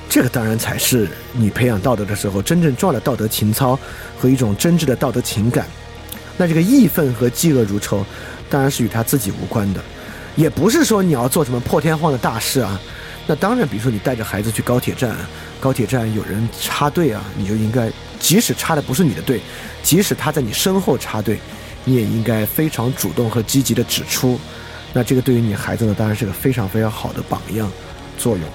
[0.08, 3.76] 这个当然才是你培养道德的时候真正重要的道德情操
[4.18, 5.66] 和一种真挚的道德情感。
[6.36, 8.04] 那这个义愤和嫉恶如仇，
[8.48, 9.80] 当然是与他自己无关的，
[10.36, 12.80] 也不是说你要做什么破天荒的大事啊。
[13.26, 15.16] 那当然，比如说你带着孩子去高铁站，
[15.58, 19.40] 高铁站有人插队啊，你就应该，即使插的不是你的队，
[19.82, 21.40] 即使他在你身后插队，
[21.84, 24.38] 你也应该非常主动和积极的指出。
[24.92, 27.70] 那这个对于你孩子呢，当然是个非常非常好的榜样
[28.18, 28.46] 作用。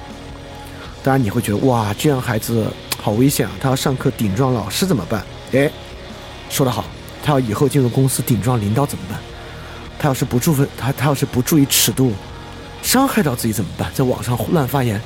[1.02, 2.67] 当然你会觉得哇，这样孩子
[3.02, 5.25] 好危险啊，他要上课顶撞老师怎么办？
[5.54, 5.71] 哎，
[6.49, 6.86] 说得好，
[7.23, 9.19] 他要以后进入公司顶撞领导怎么办？
[9.99, 12.13] 他要是不注分，他他要是不注意尺度。
[12.81, 13.91] 伤害到自己怎么办？
[13.93, 14.99] 在网上胡乱发言，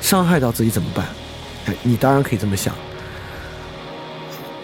[0.00, 1.06] 伤害到自己怎么办？
[1.66, 2.74] 哎，你当然可以这么想，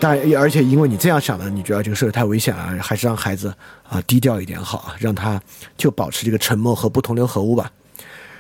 [0.01, 3.55] 但而且因为你这样想的，你觉得这个事儿太危险了，还是让孩子
[3.89, 5.41] 啊低调一点好，让他
[5.77, 7.71] 就保持这个沉默和不同流合污吧，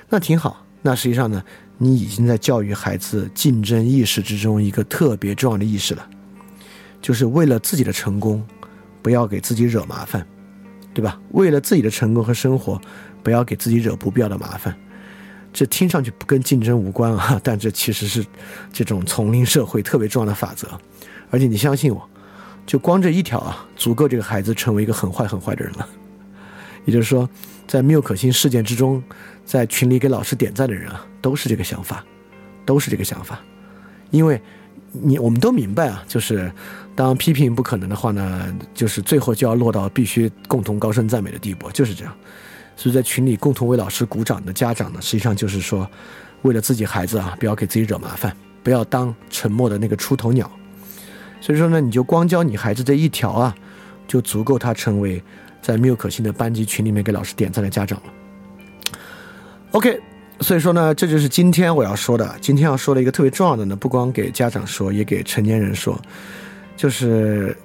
[0.08, 0.64] 那挺好。
[0.82, 1.42] 那实际上呢，
[1.78, 6.08] 你已经在教育孩子竞争意识之中一个特别重要的意识了，
[7.00, 8.44] 就是为了自己的成功，
[9.02, 10.26] 不要给自己惹麻烦，
[10.96, 11.20] 对吧？
[11.32, 12.80] 为了自己的成功和生活。
[13.22, 14.72] 不要给自己惹不必要的麻烦，
[15.52, 18.24] 这听上去不跟竞争无关啊， 但这其实是
[18.72, 20.68] 这种丛林社会特别重要的法则。
[21.28, 22.08] 而且你相信我，
[22.64, 25.88] 就光这一条啊，足够这个孩子成为一个很坏很坏的人了。
[26.84, 27.28] 也就是说，
[27.66, 29.02] 在缪可欣事件之中，
[29.44, 32.04] 在群里给老师点赞的人啊，都是这个想法，
[32.64, 33.40] 都是这个想法。
[34.12, 34.40] 因为
[35.02, 36.50] 你我们都明白啊，就是
[36.94, 42.14] 当批评不可能的话呢，就是最后就要落到必须共同高声赞美的地步，就是这样。
[42.76, 45.88] 所以在群里共同为老师鼓掌的家长呢，实际上就是说，
[46.42, 50.50] 为了自己孩子啊，不要给自己惹麻烦，不要当沉默的那个出头鸟。
[51.40, 53.54] 所以说呢，你就光教你孩子这一条啊，
[54.06, 55.22] 就足够他成为
[55.62, 58.12] 在缪可欣的班级群里面给老师点赞的家长了。
[59.72, 60.00] OK，
[60.40, 62.36] 所以说呢，这就是今天我要说的。
[62.40, 66.00] 今天要说的一个特别重要的呢，不光给家长说，也给成年人说，
[66.76, 67.56] 就是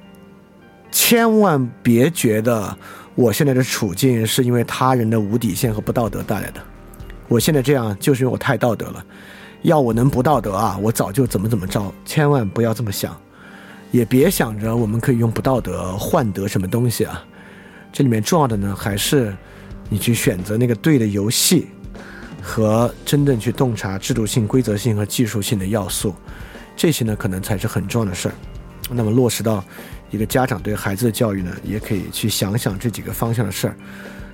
[0.92, 2.78] 千万别觉得。
[3.14, 6.62] 我现在的处境是因为他人的无底线和不道德带来的。
[7.28, 9.06] 我现在这样就是因为我太道德了。
[9.64, 11.94] 要我能不道德啊，我早就怎么怎么着。
[12.06, 13.16] 千万不要这么想，
[13.92, 17.22] 也别想着我们可以用不道德换得什么东西啊。
[17.92, 19.36] 这里面重要的呢，还是
[19.90, 21.68] 你去选择那个对的游戏。
[22.42, 26.14] 和真正去洞察制度性、规则性和技术性的要素，
[26.76, 28.36] 这些呢可能才是很重要的事儿。
[28.90, 29.64] 那么落实到
[30.10, 33.76] 一个家长对孩子的教育呢，也可以去想想这几个方向的事儿。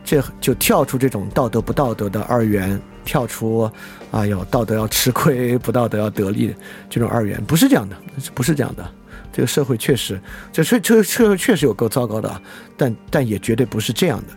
[0.03, 3.69] 这就跳出这种道德不道德的二元，跳出
[4.09, 6.55] 啊有道德要吃亏，不道德要得利
[6.89, 7.95] 这种二元，不是这样的，
[8.33, 8.89] 不是这样的。
[9.33, 10.19] 这个社会确实，
[10.51, 12.41] 这社这社会确实有够糟糕的，
[12.77, 14.33] 但但也绝对不是这样的。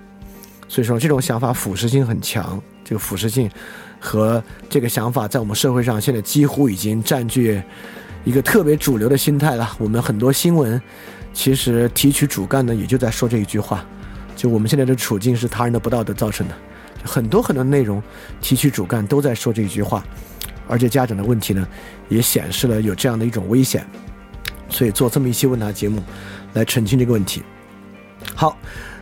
[0.68, 2.61] 所以说，这种想法腐蚀性很强。
[2.91, 3.49] 这个腐蚀性
[4.01, 7.62] 和这个想法，在我们社会上现在几乎已经占据
[8.24, 9.70] 一个特别主流的心态了。
[9.78, 10.82] 我们很多新闻
[11.32, 13.86] 其实提取主干呢，也就在说这一句话。
[14.34, 16.55] 就我们现在的处境是他人的不道德造成的，
[17.05, 18.03] 很多很多内容
[18.41, 20.03] 提取主干都在说这一句话，
[20.66, 21.64] 而且家长的问题呢，
[22.09, 23.86] 也显示了有这样的一种危险，
[24.68, 26.03] 所以做这么一期问答节目
[26.55, 27.45] 来澄清这个问题。
[28.34, 28.59] 好，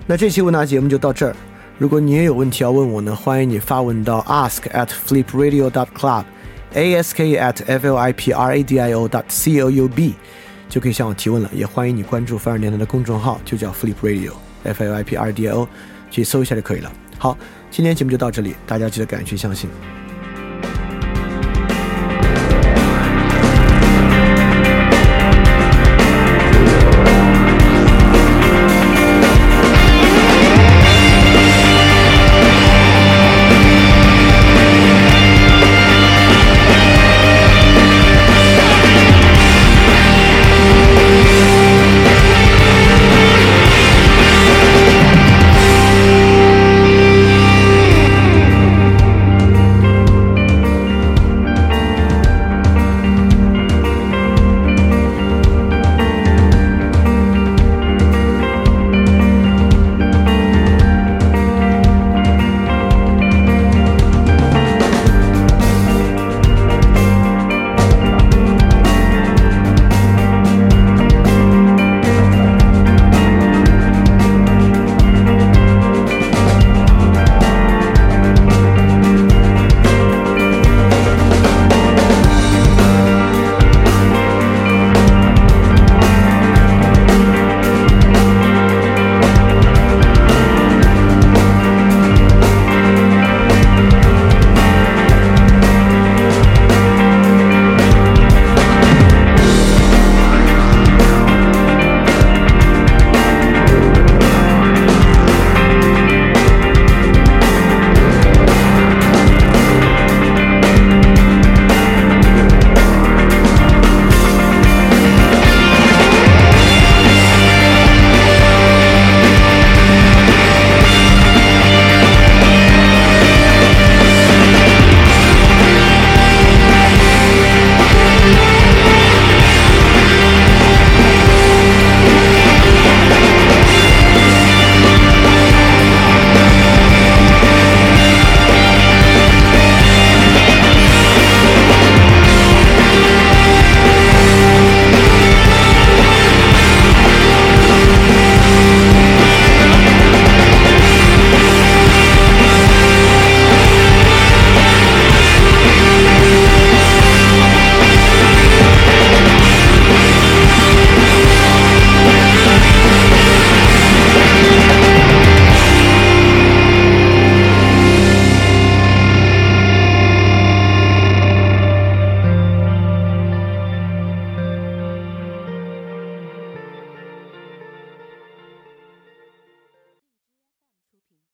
[0.06, 1.34] 那这期问答节目就到这儿。
[1.78, 9.08] 如果你也有问题要问我呢，欢迎你发文到 ask at flipradio dot club，ask at f l i p r a d i o
[9.08, 10.16] dot c o u b，
[10.68, 11.48] 就可以向我提问了。
[11.54, 15.68] 也欢迎你关注凡尔电台的公众号，就叫 flip Radio，f l i p r a d i o，
[16.10, 16.92] 去搜一下就可以了。
[17.16, 17.38] 好，
[17.70, 19.70] 今天节目就到这里，大家记得敢于去相信。